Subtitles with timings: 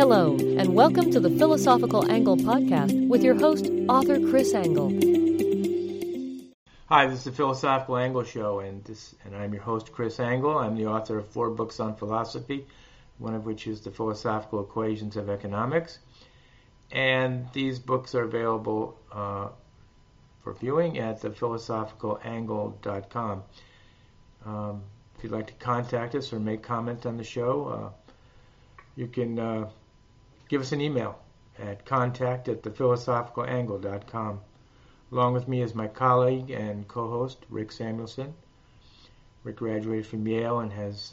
[0.00, 4.88] Hello, and welcome to the Philosophical Angle podcast with your host, author Chris Angle.
[6.86, 10.56] Hi, this is the Philosophical Angle Show, and this, and I'm your host, Chris Angle.
[10.56, 12.66] I'm the author of four books on philosophy,
[13.18, 15.98] one of which is the Philosophical Equations of Economics,
[16.90, 19.48] and these books are available uh,
[20.42, 23.42] for viewing at thephilosophicalAngle.com.
[24.46, 24.82] Um,
[25.18, 27.90] if you'd like to contact us or make comment on the show, uh,
[28.96, 29.68] you can uh,
[30.50, 31.16] give us an email
[31.60, 34.40] at contact at thephilosophicalAngle.com.
[35.12, 38.34] Along with me is my colleague and co-host, Rick Samuelson.
[39.44, 41.12] Rick graduated from Yale and has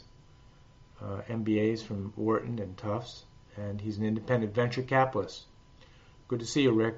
[1.01, 5.43] uh, MBAs from Wharton and Tufts, and he's an independent venture capitalist.
[6.27, 6.97] Good to see you, Rick.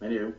[0.00, 0.34] And you.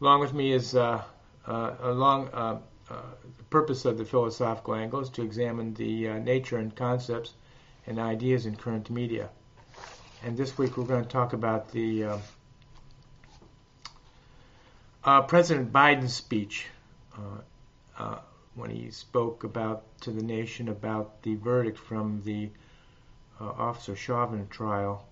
[0.00, 1.02] Along with me is uh,
[1.46, 2.94] uh, along uh, uh,
[3.36, 7.34] the purpose of the philosophical angle is to examine the uh, nature and concepts
[7.88, 9.30] and ideas in current media.
[10.22, 12.18] And this week we're going to talk about the uh,
[15.02, 16.66] uh, President Biden's speech
[17.16, 17.20] uh,
[17.98, 18.18] uh,
[18.54, 22.50] when he spoke about to the nation about the verdict from the
[23.40, 25.06] uh, Officer Chauvin trial,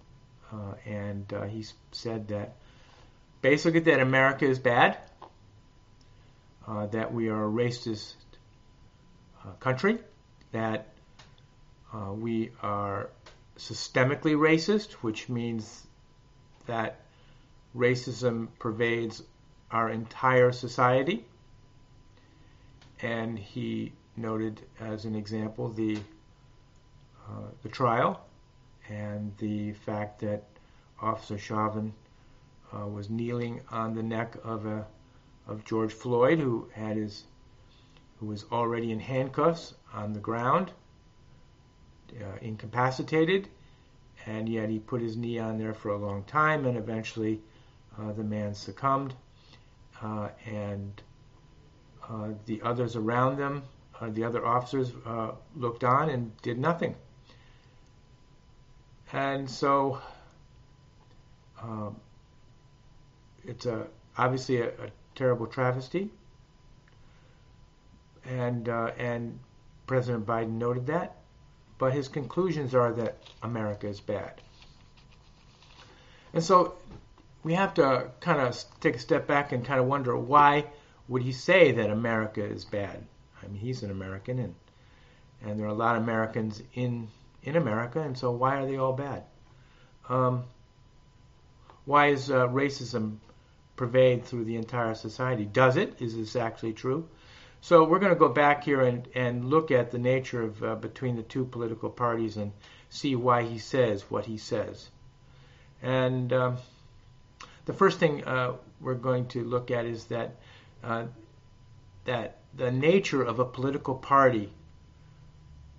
[0.84, 2.56] and he said that
[3.42, 4.98] basically that America is bad,
[6.66, 8.14] that we are a racist
[9.60, 9.98] country,
[10.52, 10.95] that
[11.96, 13.08] uh, we are
[13.56, 15.86] systemically racist, which means
[16.66, 17.00] that
[17.74, 19.22] racism pervades
[19.70, 21.24] our entire society.
[23.00, 25.98] And he noted as an example the
[27.28, 28.24] uh, the trial
[28.88, 30.44] and the fact that
[31.00, 31.92] Officer Chauvin
[32.72, 34.86] uh, was kneeling on the neck of a
[35.46, 37.24] of George Floyd, who had his
[38.18, 40.72] who was already in handcuffs on the ground
[42.12, 43.48] uh, incapacitated,
[44.26, 47.40] and yet he put his knee on there for a long time, and eventually
[47.98, 49.14] uh, the man succumbed,
[50.02, 51.02] uh, and
[52.08, 53.62] uh, the others around them,
[54.00, 54.92] uh, the other officers,
[55.54, 56.94] looked on and did nothing.
[59.12, 60.00] And so
[61.62, 61.96] um,
[63.44, 63.86] it's a
[64.18, 66.10] obviously a, a terrible travesty,
[68.24, 69.38] and and
[69.86, 71.16] President Biden noted that,
[71.78, 74.40] but his conclusions are that America is bad.
[76.32, 76.74] And so
[77.42, 80.66] we have to kind of take a step back and kind of wonder why
[81.08, 83.06] would he say that America is bad?
[83.42, 84.54] I mean, he's an American, and
[85.42, 87.08] and there are a lot of Americans in
[87.42, 89.22] in America, and so why are they all bad?
[90.08, 90.44] Um,
[91.84, 93.18] why is uh, racism
[93.76, 95.44] pervade through the entire society?
[95.44, 96.00] Does it?
[96.00, 97.08] Is this actually true?
[97.66, 100.76] So we're going to go back here and, and look at the nature of uh,
[100.76, 102.52] between the two political parties and
[102.90, 104.88] see why he says what he says.
[105.82, 106.58] And um,
[107.64, 110.36] the first thing uh, we're going to look at is that
[110.84, 111.06] uh,
[112.04, 114.52] that the nature of a political party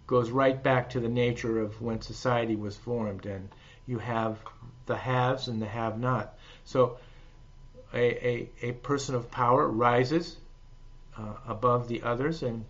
[0.07, 3.47] goes right back to the nature of when society was formed, and
[3.85, 4.37] you have
[4.87, 6.37] the haves and the have-not.
[6.65, 6.97] So
[7.93, 10.35] a, a, a person of power rises
[11.17, 12.65] uh, above the others, and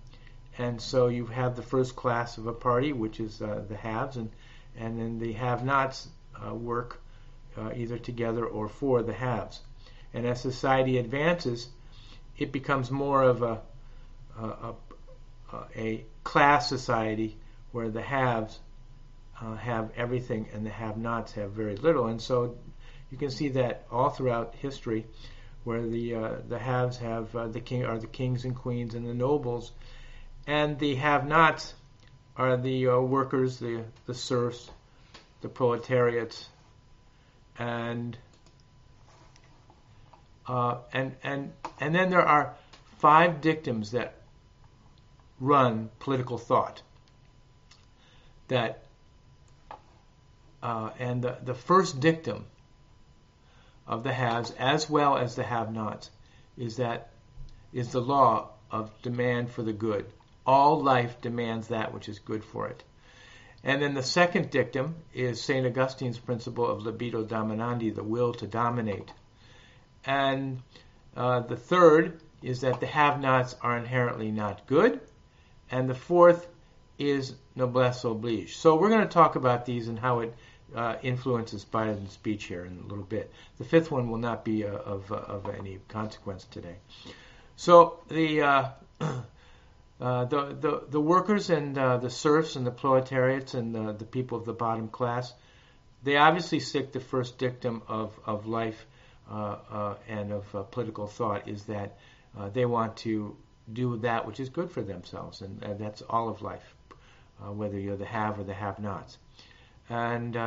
[0.57, 4.17] and so you have the first class of a party, which is uh, the haves,
[4.17, 4.31] and
[4.77, 6.07] and then the have-nots
[6.45, 7.01] uh, work
[7.57, 9.61] uh, either together or for the haves.
[10.13, 11.67] And as society advances,
[12.37, 13.61] it becomes more of a
[14.39, 14.73] a,
[15.75, 17.37] a, class society
[17.71, 18.59] where the haves
[19.41, 22.07] uh, have everything and the have-nots have very little.
[22.07, 22.55] And so
[23.11, 25.05] you can see that all throughout history
[25.67, 29.05] where the uh, the haves have uh, the king are the kings and queens and
[29.05, 29.73] the nobles,
[30.47, 31.73] and the have-nots
[32.37, 34.71] are the uh, workers, the the serfs,
[35.41, 36.47] the proletariats,
[37.59, 38.17] and
[40.47, 41.51] uh, and and
[41.81, 42.55] and then there are
[42.99, 44.15] five dictums that
[45.41, 46.81] run political thought.
[48.47, 48.85] That
[50.63, 52.45] uh, and the the first dictum
[53.87, 56.09] of the haves as well as the have-nots
[56.57, 57.11] is that
[57.71, 60.05] is the law of demand for the good.
[60.45, 62.83] All life demands that which is good for it.
[63.63, 65.65] And then the second dictum is St.
[65.65, 69.11] Augustine's principle of libido dominandi, the will to dominate.
[70.05, 70.61] And
[71.15, 75.01] uh, the third is that the have nots are inherently not good.
[75.69, 76.47] And the fourth
[76.97, 78.55] is noblesse oblige.
[78.55, 80.33] So we're going to talk about these and how it
[80.75, 83.31] uh, influences Biden's speech here in a little bit.
[83.57, 86.75] The fifth one will not be uh, of, uh, of any consequence today.
[87.55, 88.69] So the uh,
[89.01, 94.05] uh, the, the the workers and uh, the serfs and the proletariats and the, the
[94.05, 95.33] people of the bottom class,
[96.03, 98.85] they obviously seek the first dictum of of life
[99.29, 101.97] uh, and of political thought is that
[102.53, 103.35] they want to
[103.73, 106.75] do that which is good for themselves, and, and that's all of life,
[107.39, 109.17] whether you're the have or the have-nots,
[109.89, 110.37] and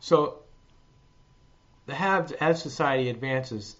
[0.00, 0.38] so
[1.86, 3.76] the haves as society advances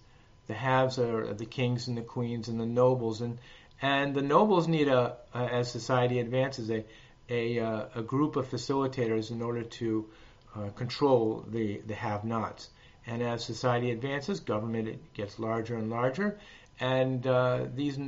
[0.49, 3.37] the haves are the kings and the queens and the nobles, and
[3.83, 6.83] and the nobles need a, a as society advances a
[7.29, 10.09] a, uh, a group of facilitators in order to
[10.55, 12.69] uh, control the the have-nots.
[13.05, 16.39] And as society advances, government gets larger and larger,
[16.79, 17.99] and uh, these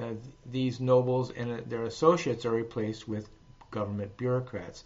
[0.00, 0.12] uh,
[0.44, 3.28] these nobles and their associates are replaced with
[3.70, 4.84] government bureaucrats.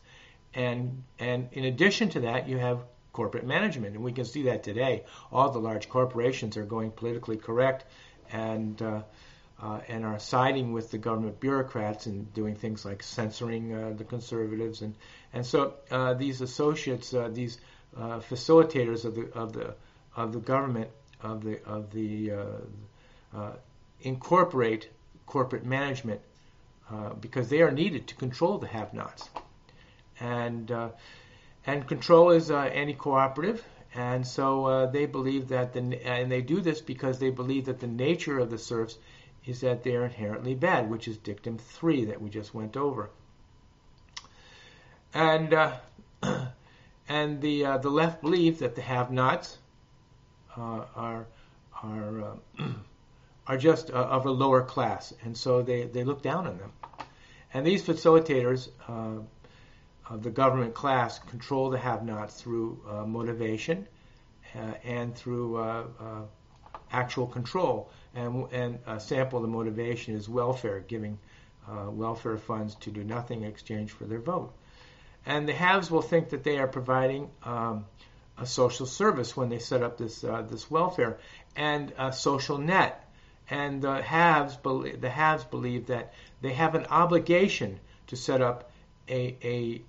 [0.55, 3.95] And and in addition to that, you have corporate management.
[3.95, 5.05] And we can see that today.
[5.33, 7.85] All the large corporations are going politically correct
[8.33, 9.03] and uh,
[9.63, 14.05] uh, and are siding with the government bureaucrats and doing things like censoring uh, the
[14.05, 14.83] conservatives.
[14.83, 14.95] And
[15.33, 17.59] and so uh, these associates, uh, these
[17.97, 19.75] uh, facilitators of the of the
[20.17, 20.91] of the government
[21.21, 22.33] of the of the
[24.03, 24.89] incorporate
[25.31, 26.21] corporate management
[27.21, 29.29] because they are needed to control the have-nots.
[30.19, 30.71] And
[31.67, 36.61] and control is uh, anti-cooperative, and so uh, they believe that the and they do
[36.61, 38.97] this because they believe that the nature of the serfs
[39.45, 43.11] is that they are inherently bad, which is dictum three that we just went over.
[45.13, 45.77] And uh,
[47.09, 49.59] and the uh, the left believe that the have-nots
[50.57, 51.27] uh, are
[51.83, 52.37] are uh,
[53.47, 56.73] are just of a lower class, and so they, they look down on them.
[57.53, 63.87] And these facilitators of the government class control the have-nots through uh, motivation
[64.55, 66.23] uh, and through uh, uh,
[66.91, 67.91] actual control.
[68.15, 71.19] And, and a sample of the motivation is welfare, giving
[71.69, 74.53] welfare funds to do nothing in exchange for their vote.
[75.25, 77.85] And the haves will think that they are providing um,
[78.37, 81.19] a social service when they set up this uh, this welfare
[81.55, 83.07] and a social net.
[83.51, 88.71] And the haves believe, the haves believe that they have an obligation to set up
[89.09, 89.83] a, a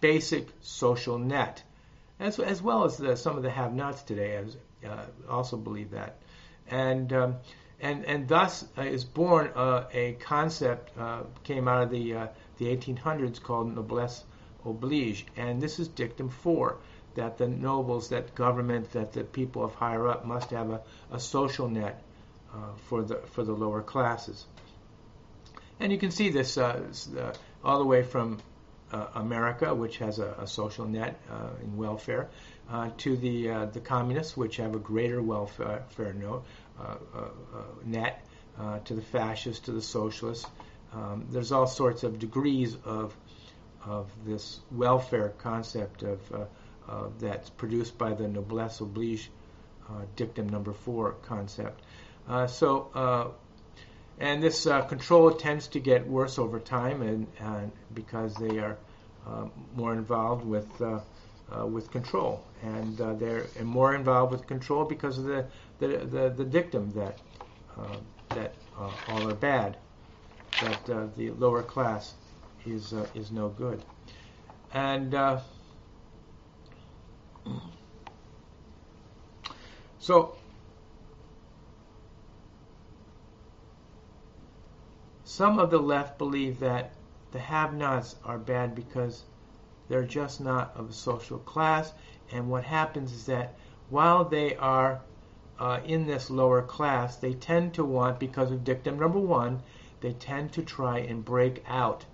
[0.00, 1.62] basic social net,
[2.20, 4.56] as, as well as the, some of the have-nots today as,
[4.88, 6.18] uh, also believe that.
[6.68, 7.36] And, um,
[7.80, 12.26] and, and thus uh, is born uh, a concept, uh, came out of the, uh,
[12.58, 14.24] the 1800s called noblesse
[14.64, 15.26] oblige.
[15.36, 16.78] And this is dictum four,
[17.14, 21.18] that the nobles, that government, that the people of higher up must have a, a
[21.18, 22.00] social net
[22.52, 22.56] uh,
[22.88, 24.46] for, the, for the lower classes.
[25.80, 28.38] And you can see this all the way from
[28.92, 32.28] uh, America, which has a, a social net uh, in welfare,
[32.70, 37.28] uh, to the uh, the communists, which have a greater welfare uh, uh,
[37.84, 38.24] net,
[38.84, 40.46] to the fascists, to the socialists.
[40.92, 43.14] Um, there's all sorts of degrees of
[43.84, 46.20] of this welfare concept of
[47.18, 49.30] that's produced by the noblesse oblige
[50.16, 51.82] dictum number four concept.
[52.48, 53.34] So
[54.22, 58.78] and this uh, control tends to get worse over time, and, and because they are
[59.26, 61.00] uh, more involved with uh,
[61.52, 65.44] uh with control, and uh, they're more involved with control because of the
[65.80, 67.18] the, the, the dictum that
[67.76, 67.96] uh,
[68.28, 69.76] that all are bad,
[70.60, 70.86] that
[71.16, 72.14] the lower class
[72.64, 73.82] is is no good,
[74.72, 75.12] and.
[79.98, 80.36] so
[85.34, 86.92] Some of the left believe that
[87.30, 89.24] the have-nots are bad because
[89.88, 91.94] they're just not of a social class,
[92.30, 93.54] and what happens is that
[93.88, 95.00] while they are
[95.58, 99.62] uh, in this lower class, they tend to want, because of dictum number one,
[100.02, 102.04] they tend to try and break out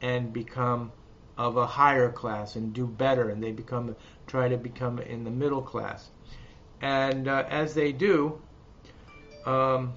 [0.00, 0.92] and become
[1.36, 3.96] of a higher class and do better, and they become
[4.28, 6.08] try to become in the middle class.
[6.80, 8.40] And uh, as they do,
[9.44, 9.94] um,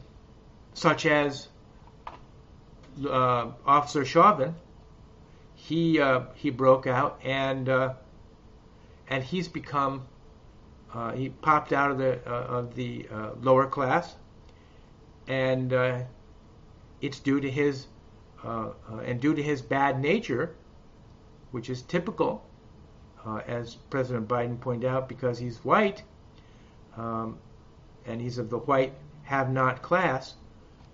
[0.74, 1.48] such as
[3.06, 4.56] uh, Officer Chauvin,
[5.56, 7.94] he uh, he broke out and uh,
[9.08, 10.08] and he's become
[10.94, 14.16] uh, he popped out of the uh, of the uh, lower class,
[15.28, 15.74] and
[17.02, 17.88] it's due to his
[18.44, 20.56] and due to his bad nature,
[21.52, 22.44] which is typical,
[23.48, 26.04] as President Biden pointed out, because he's white,
[26.98, 27.38] um,
[28.06, 28.94] and he's of the white
[29.24, 30.34] have-not class.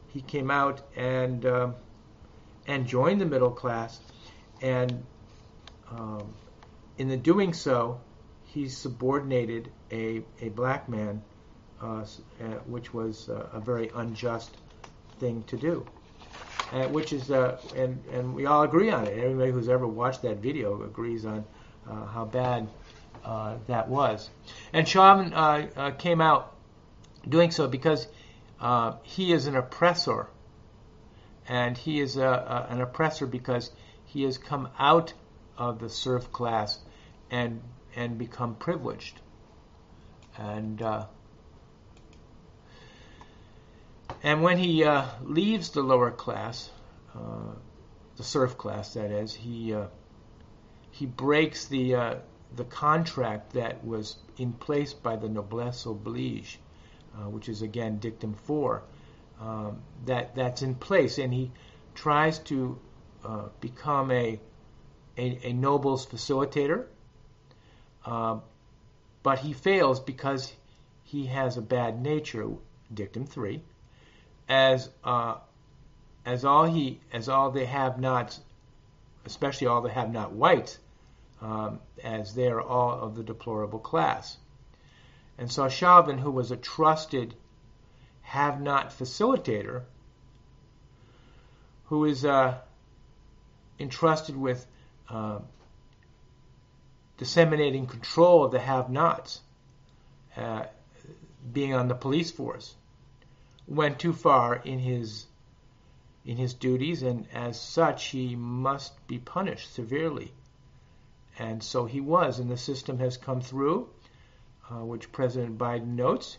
[0.08, 1.76] He came out and um,
[2.68, 4.00] and join the middle class.
[4.62, 5.04] And
[5.90, 6.34] um,
[6.98, 8.02] in the doing so,
[8.46, 11.22] he subordinated a, a black man
[11.82, 12.04] uh,
[12.66, 14.56] which was a very unjust
[15.20, 15.86] thing to do.
[16.72, 19.18] Uh, which is, uh, and and we all agree on it.
[19.18, 21.46] Everybody who's ever watched that video agrees on
[21.90, 22.68] uh, how bad
[23.24, 24.30] uh, that was.
[24.74, 26.54] And Chauvin uh, uh, came out
[27.28, 28.08] doing so because
[29.04, 30.28] he is an oppressor,
[31.48, 33.72] and he is a, a, an oppressor because
[34.06, 35.14] he has come out
[35.58, 36.80] of the serf class
[37.32, 37.62] and
[37.96, 39.20] and become privileged,
[40.38, 40.82] and
[44.24, 46.70] and when he uh, leaves the lower class,
[47.16, 47.54] uh,
[48.16, 49.88] the serf class, that is, he uh,
[50.92, 52.16] he breaks the uh,
[52.56, 56.60] the contract that was in place by the noblesse oblige,
[57.16, 58.84] uh, which is again dictum four.
[59.40, 61.52] Um, that that's in place, and he
[61.94, 62.80] tries to
[63.24, 64.40] uh, become a,
[65.18, 66.86] a, a noble's facilitator,
[69.24, 70.54] but he fails because
[71.04, 72.50] he has a bad nature.
[72.94, 73.62] Dictum three
[74.48, 75.36] as uh,
[76.26, 78.40] as all he as all they have not,
[79.26, 80.80] especially all the have not whites,
[81.42, 84.38] um, as they are all of the deplorable class.
[85.38, 87.36] And so Chauvin, who was a trusted
[88.28, 89.84] have not facilitator,
[91.86, 92.58] who is uh,
[93.80, 94.68] entrusted with
[95.10, 95.40] uh,
[97.18, 99.40] disseminating control of the have nots,
[100.36, 100.66] uh,
[101.54, 102.76] being on the police force
[103.66, 105.26] went too far in his
[106.26, 110.34] in his duties, and as such he must be punished severely.
[111.40, 113.88] And so he was, and the system has come through,
[114.70, 116.38] uh, which President Biden notes,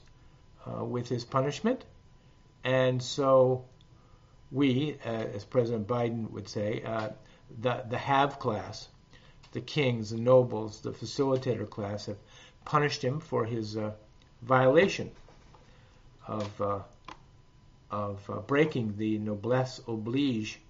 [0.69, 1.85] uh, with his punishment.
[2.65, 3.65] And so
[4.51, 7.11] we, uh, as President Biden would say, uh,
[7.61, 8.89] the, the have class,
[9.53, 12.19] the kings, the nobles, the facilitator class, have
[12.65, 13.93] punished him for his uh,
[14.43, 15.11] violation
[16.27, 16.81] of uh,
[17.91, 20.61] of uh, breaking the noblesse oblige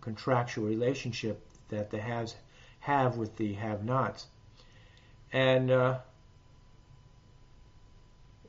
[0.00, 2.34] contractual relationship that the haves
[2.80, 4.26] have with the have-nots,
[5.32, 5.70] and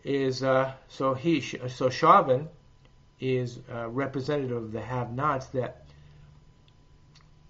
[0.03, 2.49] is uh, so he so Chauvin
[3.19, 5.85] is a representative of the have-nots that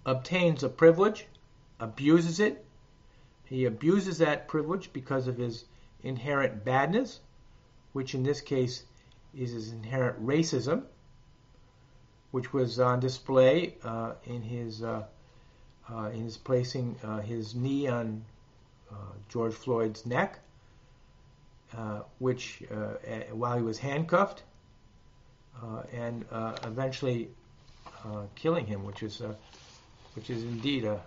[0.05, 1.27] obtains a privilege,
[1.79, 2.65] abuses it.
[3.45, 5.65] He abuses that privilege because of his
[6.03, 7.19] inherent badness,
[7.93, 8.83] which in this case
[9.33, 10.83] is his inherent racism,
[12.31, 15.03] which was on display uh, in his uh,
[15.89, 18.23] uh, in his placing uh, his knee on
[18.91, 18.95] uh,
[19.29, 20.50] George Floyd's neck, uh,
[21.77, 22.95] Uh, which uh,
[23.31, 24.43] while he was handcuffed,
[25.63, 26.25] uh, and
[26.63, 27.29] eventually
[28.35, 29.21] killing him, which is
[30.15, 30.99] which is indeed a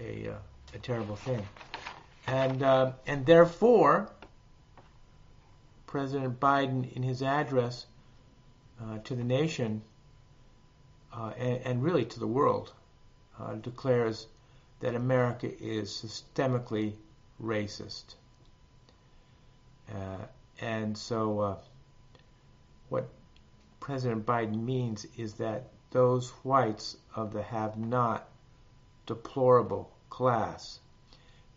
[0.00, 0.34] a, a,
[0.74, 1.44] a terrible thing,
[2.28, 2.62] and
[3.06, 4.08] and therefore
[5.92, 7.84] President Biden, in his address
[8.80, 9.82] uh, to the nation
[11.12, 12.72] uh, and, and, really to the world,
[13.38, 14.26] uh, declares
[14.80, 16.94] that America is systemically
[17.38, 18.14] racist.
[19.94, 20.26] Uh,
[20.60, 21.56] and so, uh,
[22.88, 23.08] what
[23.80, 28.28] President Biden means is that those whites of the have not
[29.06, 30.80] deplorable class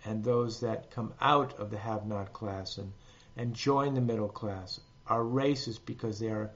[0.04, 2.92] and those that come out of the have not class and
[3.38, 6.52] and join the middle class are racist because they are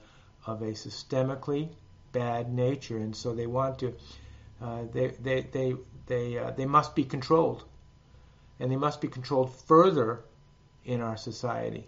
[0.46, 1.68] of a systemically
[2.12, 3.94] bad nature, and so they want to.
[4.60, 5.74] Uh, they they they
[6.06, 7.64] they uh, they must be controlled,
[8.58, 10.24] and they must be controlled further
[10.84, 11.86] in our society,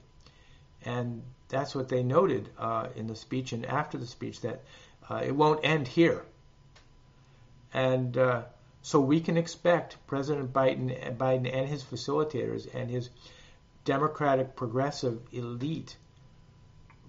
[0.84, 4.62] and that's what they noted uh, in the speech and after the speech that
[5.10, 6.24] uh, it won't end here,
[7.72, 8.42] and uh,
[8.82, 13.10] so we can expect President Biden, Biden and his facilitators and his
[13.84, 15.96] Democratic progressive elite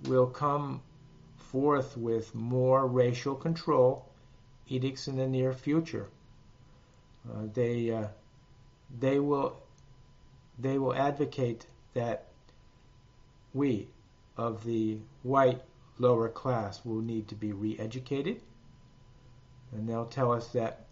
[0.06, 0.82] will come
[1.38, 4.10] forth with more racial control
[4.68, 6.08] edicts in the near future.
[7.30, 8.08] Uh, they uh,
[9.00, 9.56] they will
[10.60, 12.28] they will advocate that
[13.54, 13.88] we
[14.38, 15.62] of the white
[16.00, 18.42] lower class will need to be re-educated,
[19.72, 20.86] and they'll tell us that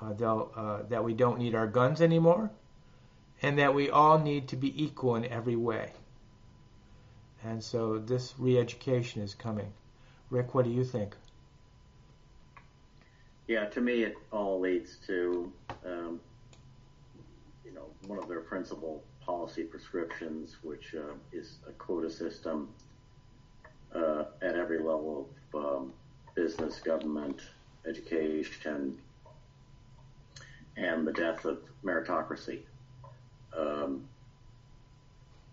[0.00, 2.50] uh, they'll uh, that we don't need our guns anymore,
[3.42, 5.92] and that we all need to be equal in every way.
[7.44, 9.72] And so this re-education is coming.
[10.30, 11.16] Rick, what do you think?
[13.46, 15.50] Yeah, to me, it all leads to,
[15.84, 16.20] um,
[17.64, 22.68] you know, one of their principal policy prescriptions, which uh, is a quota system
[23.94, 25.92] uh, at every level of um,
[26.34, 27.40] business, government,
[27.86, 28.98] education,
[30.76, 32.58] and the death of meritocracy.
[33.56, 34.04] Um,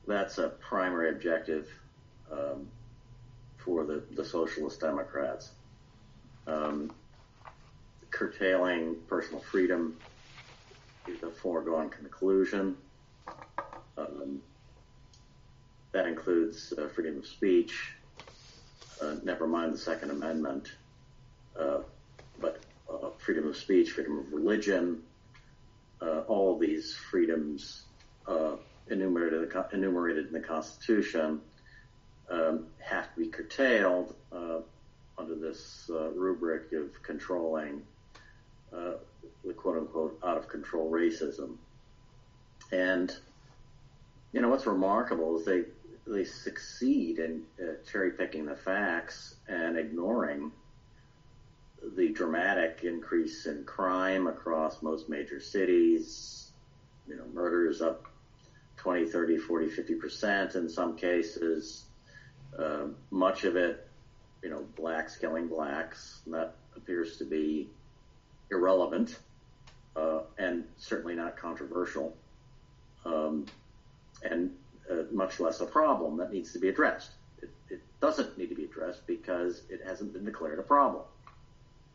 [0.08, 1.68] that's a primary objective
[2.32, 2.68] um,
[3.60, 5.52] for the, the Socialist Democrats.
[6.48, 6.92] Um,
[8.10, 9.98] curtailing personal freedom
[11.08, 12.76] is a foregone conclusion.
[13.98, 14.42] Um,
[15.92, 17.94] that includes uh, freedom of speech,
[19.02, 20.72] uh, never mind the Second Amendment,
[21.60, 21.80] uh,
[22.40, 22.60] but
[22.92, 25.02] uh, freedom of speech, freedom of religion,
[26.02, 27.84] uh, all of these freedoms
[28.28, 28.58] uh,
[28.90, 31.42] enumerated, enumerated in the Constitution
[32.30, 34.14] um, have to be curtailed
[35.20, 37.82] under this rubric of controlling
[38.72, 41.56] the quote unquote out of control racism.
[42.72, 43.16] And
[44.32, 45.64] you know what's remarkable is they
[46.06, 50.52] they succeed in uh, cherry picking the facts and ignoring
[51.96, 56.52] the dramatic increase in crime across most major cities.
[57.08, 58.08] You know, murders up
[58.78, 61.84] 20, 30, 40, 50% in some cases.
[62.58, 63.88] Uh, much of it,
[64.44, 66.22] you know, blacks killing blacks.
[66.28, 67.70] That appears to be
[68.50, 69.20] irrelevant
[69.96, 72.16] uh, and certainly not controversial.
[73.06, 73.46] Um,
[74.24, 74.52] and
[74.90, 77.12] uh, much less a problem that needs to be addressed.
[77.42, 81.04] It, it doesn't need to be addressed because it hasn't been declared a problem.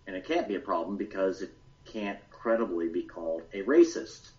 [0.07, 1.53] And it can't be a problem because it
[1.85, 4.31] can't credibly be called a racist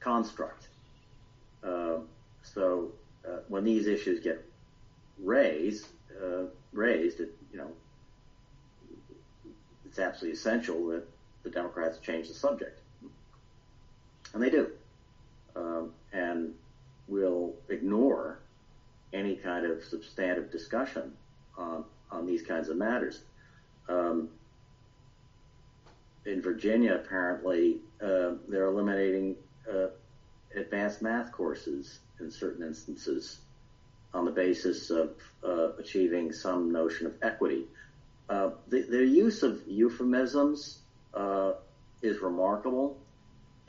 [0.00, 0.68] construct.
[1.62, 1.98] Uh,
[2.42, 2.92] so
[3.26, 4.44] uh, when these issues get
[5.18, 5.88] raised,
[6.22, 7.70] uh, raised, it, you know,
[9.86, 11.06] it's absolutely essential that
[11.42, 12.80] the Democrats change the subject,
[14.32, 14.70] and they do.
[15.56, 16.54] Um, and
[17.08, 18.40] will ignore
[19.12, 21.12] any kind of substantive discussion
[21.56, 23.22] on, on these kinds of matters.
[23.88, 24.28] Um,
[26.24, 29.36] in Virginia, apparently, uh, they're eliminating
[29.70, 29.88] uh,
[30.56, 33.40] advanced math courses in certain instances
[34.14, 37.66] on the basis of uh, achieving some notion of equity.
[38.28, 40.78] Uh, the, their use of euphemisms
[41.12, 41.52] uh,
[42.00, 42.96] is remarkable.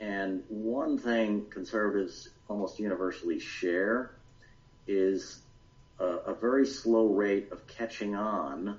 [0.00, 4.12] And one thing conservatives almost universally share
[4.86, 5.40] is
[5.98, 8.78] a, a very slow rate of catching on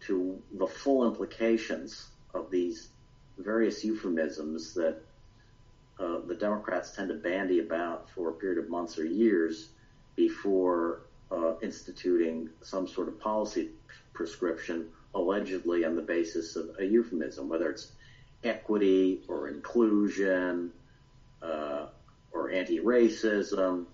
[0.00, 2.88] to the full implications of these
[3.38, 5.00] various euphemisms that
[5.98, 9.70] uh, the Democrats tend to bandy about for a period of months or years
[10.14, 13.70] before uh, instituting some sort of policy
[14.12, 17.92] prescription allegedly on the basis of a euphemism, whether it's
[18.44, 20.72] equity or inclusion
[21.42, 21.86] uh,
[22.32, 23.86] or anti-racism.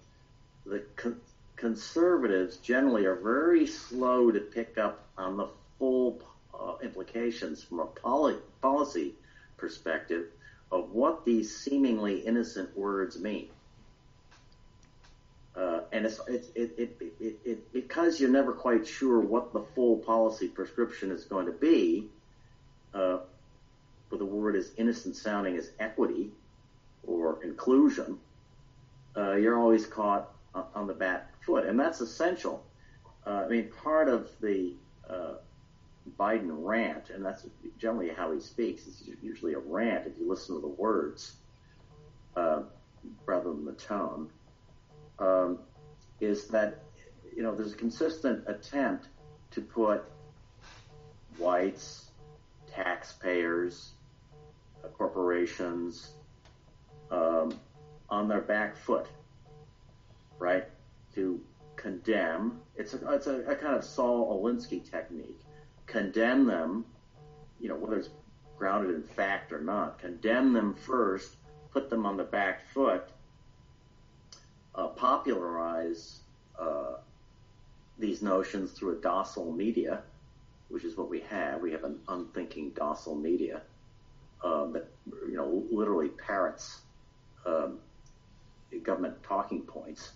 [0.66, 1.20] The con-
[1.56, 6.20] conservatives generally are very slow to pick up on the full
[6.58, 9.14] uh, implications from a poli- policy
[9.56, 10.26] perspective
[10.70, 13.48] of what these seemingly innocent words mean.
[15.54, 20.48] Uh, and it's, it, it, it, because you're never quite sure what the full policy
[20.48, 22.08] prescription is going to be,
[22.92, 23.18] uh,
[24.10, 26.30] with a word as innocent sounding as equity
[27.42, 28.18] inclusion,
[29.16, 30.30] uh, you're always caught
[30.74, 32.64] on the back foot, and that's essential.
[33.26, 34.74] Uh, I mean, part of the
[35.08, 35.34] uh,
[36.18, 37.46] Biden rant, and that's
[37.78, 38.86] generally how he speaks.
[38.86, 41.36] It's usually a rant if you listen to the words
[42.36, 42.62] uh,
[43.26, 44.30] rather than the tone.
[45.18, 45.58] Um,
[46.20, 46.82] is that
[47.34, 49.08] you know there's a consistent attempt
[49.52, 50.04] to put
[51.38, 52.10] whites,
[52.70, 53.92] taxpayers,
[54.84, 56.10] uh, corporations
[57.14, 57.58] um,
[58.10, 59.06] on their back foot,
[60.38, 60.64] right?
[61.14, 61.40] To
[61.76, 62.60] condemn.
[62.76, 65.40] It's a, it's a, a kind of Saul Alinsky technique.
[65.86, 66.84] Condemn them,
[67.60, 68.08] you know, whether it's
[68.58, 69.98] grounded in fact or not.
[69.98, 71.36] Condemn them first,
[71.70, 73.08] put them on the back foot,
[74.74, 76.20] uh, popularize
[76.58, 76.96] uh,
[77.98, 80.02] these notions through a docile media,
[80.68, 81.60] which is what we have.
[81.60, 83.62] We have an unthinking docile media
[84.42, 84.88] um, that
[85.28, 86.80] you know literally parrots
[87.46, 87.78] um,
[88.82, 90.12] government talking points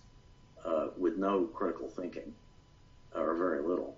[0.64, 2.34] uh, with no critical thinking
[3.14, 3.96] or very little.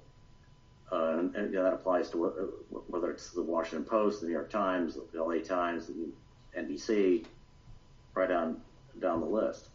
[0.92, 2.30] Uh, and, and you know, that applies to uh,
[2.88, 6.08] whether it's the Washington Post, the New York Times, the LA Times, the
[6.58, 7.24] NBC,
[8.14, 8.60] right on
[9.00, 9.68] down the list.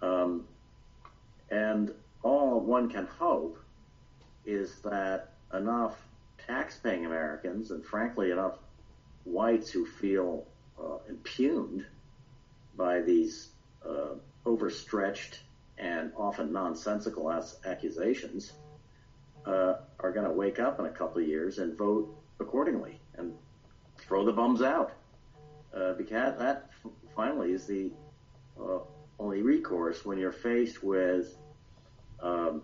[0.00, 0.44] Um,
[1.50, 1.92] and
[2.22, 3.58] all one can hope
[4.44, 5.96] is that enough
[6.46, 8.58] tax-paying Americans, and frankly enough
[9.24, 10.44] whites who feel
[10.80, 11.86] uh, impugned
[12.76, 13.50] by these
[13.86, 14.14] uh,
[14.46, 15.40] overstretched
[15.78, 17.30] and often nonsensical
[17.64, 18.52] accusations
[19.46, 23.34] uh, are going to wake up in a couple of years and vote accordingly and
[23.98, 24.92] throw the bums out.
[25.74, 26.68] Uh, because that
[27.16, 27.90] finally is the
[29.18, 31.34] only recourse when you're faced with
[32.20, 32.62] um,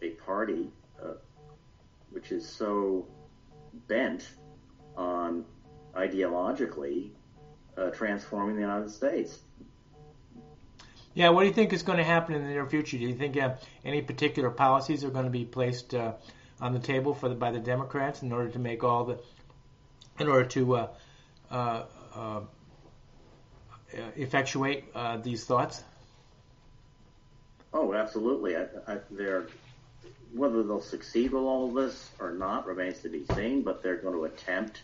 [0.00, 0.70] a party
[2.12, 3.06] which is so
[3.88, 4.28] bent
[4.96, 5.44] on
[5.94, 7.10] ideologically
[7.76, 9.38] uh, transforming the United States.
[11.14, 12.96] Yeah, what do you think is going to happen in the near future?
[12.96, 13.54] Do you think uh,
[13.84, 16.12] any particular policies are going to be placed uh,
[16.60, 19.18] on the table for the, by the Democrats in order to make all the,
[20.18, 20.88] in order to uh,
[21.50, 21.82] uh,
[22.16, 22.40] uh
[24.16, 25.84] effectuate uh, these thoughts?
[27.74, 28.56] Oh, absolutely.
[28.56, 29.46] I, I, they're
[30.34, 33.62] whether they'll succeed with all of this or not remains to be seen.
[33.62, 34.80] But they're going to attempt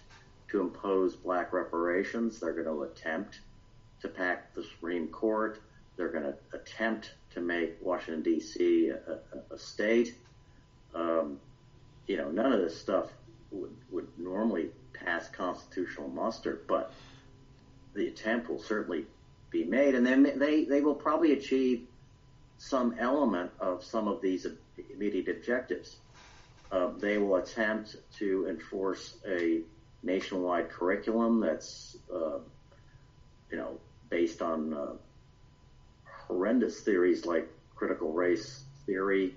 [0.51, 2.41] to impose black reparations.
[2.41, 3.41] They're going to attempt
[4.01, 5.61] to pack the Supreme Court.
[5.97, 8.91] They're going to attempt to make Washington D.C.
[8.91, 10.15] a, a, state.
[10.95, 11.39] Um,
[12.07, 13.11] you know, none of this stuff
[13.51, 16.93] would, would normally pass constitutional muster, but
[17.95, 19.07] the attempt will certainly
[19.51, 21.87] be made, and then they they will probably achieve
[22.59, 24.47] some element of some of these
[24.93, 25.97] immediate objectives.
[26.71, 29.63] Uh, they will attempt to enforce a
[30.09, 32.39] nationwide curriculum that's, uh,
[33.51, 34.93] you know, based on uh,
[36.27, 39.35] horrendous theories like critical race theory.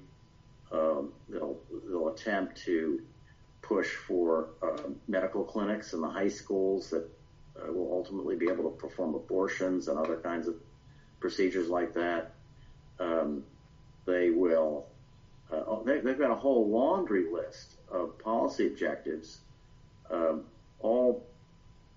[0.72, 1.58] Um, they'll
[1.88, 3.02] they'll attempt to
[3.62, 7.08] push for uh, medical clinics in the high schools that
[7.62, 10.56] uh, will ultimately be able to perform abortions and other kinds of
[11.20, 12.34] procedures like that.
[13.00, 13.44] Um,
[14.06, 14.86] they will.
[15.52, 19.40] Uh, oh, they, have got a whole laundry list of policy objectives,
[20.10, 20.46] um,
[20.82, 21.26] all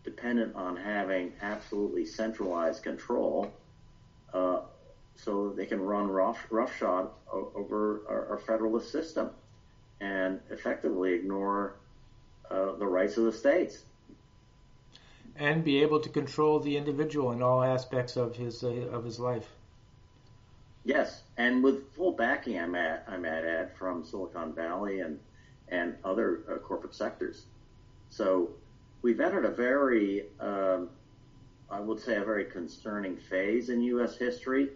[0.05, 3.53] dependent on having absolutely centralized control
[4.33, 4.61] uh,
[5.17, 9.31] so they can run rough, roughshod over our, our, federalist system
[10.01, 11.77] and effectively ignore
[12.51, 13.85] uh, the rights of the states.
[15.37, 19.19] And be able to control the individual in all aspects of his uh, of his
[19.19, 19.49] life.
[20.85, 25.19] Yes, and with full backing, I might, I might add, from Silicon Valley and
[25.69, 27.47] and other uh, corporate sectors.
[28.11, 28.51] So
[29.05, 30.89] we've entered a very, um,
[31.71, 34.17] I would say, a very concerning phase in U.S.
[34.17, 34.71] history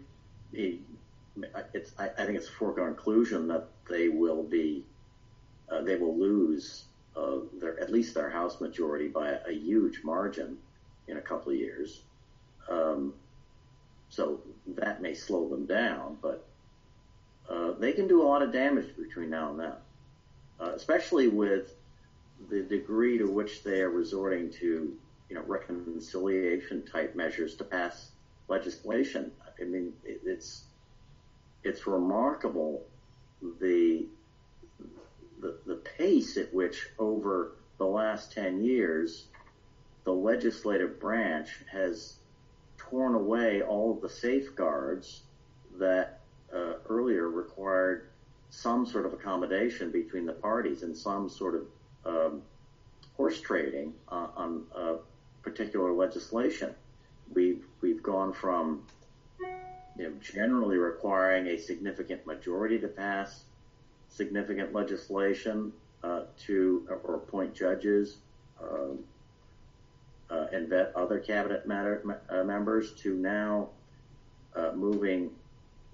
[0.53, 4.85] it's, I, think it's a foregone conclusion that they will be,
[5.71, 6.85] uh, they will lose
[7.17, 10.59] uh, their, at least their House majority by a, a huge margin
[11.07, 12.03] in a couple of years.
[12.69, 13.15] Um,
[14.11, 16.47] so that may slow them down, but
[17.49, 19.73] uh, they can do a lot of damage between now and then,
[20.61, 21.73] uh, especially with
[22.51, 24.97] the degree to which they are resorting to,
[25.29, 28.11] you know, reconciliation type measures to pass
[28.49, 29.31] legislation.
[29.61, 30.65] I mean, it's
[31.65, 32.85] it's remarkable
[33.61, 34.07] the,
[35.41, 39.27] the the pace at which over the last ten years
[40.05, 42.15] the legislative branch has
[42.77, 45.23] torn away all of the safeguards
[45.79, 46.21] that
[46.55, 48.09] uh, earlier required
[48.51, 51.63] some sort of accommodation between the parties and some sort of
[52.05, 52.43] um,
[53.17, 54.95] horse trading uh, on uh,
[55.43, 56.75] particular legislation.
[57.33, 58.83] We've we've gone from
[59.41, 63.45] you know, generally requiring a significant majority to pass
[64.09, 68.19] significant legislation uh, to or appoint judges
[68.63, 68.99] um,
[70.31, 73.69] uh, and vet other cabinet matter, uh, members to now
[74.55, 75.31] uh, moving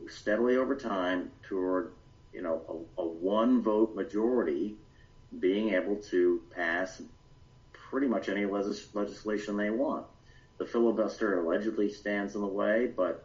[0.09, 1.93] steadily over time toward
[2.33, 4.77] you know a, a one vote majority
[5.41, 7.03] being able to pass
[7.73, 10.07] pretty much any legis- legislation they want.
[10.59, 13.25] The filibuster allegedly stands in the way, but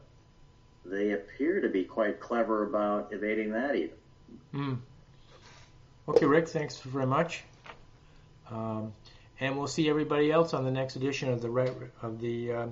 [0.85, 3.97] they appear to be quite clever about evading that even.
[4.53, 4.77] Mm.
[6.07, 7.43] Okay, Rick, thanks very much.
[8.49, 8.93] Um,
[9.39, 12.67] and we'll see everybody else on the next edition of the of the uh,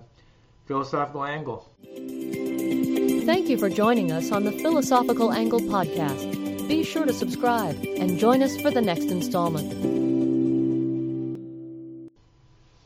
[0.66, 1.70] Philosophical Angle.
[3.26, 6.37] Thank you for joining us on the Philosophical Angle podcast.
[6.68, 9.97] Be sure to subscribe and join us for the next installment.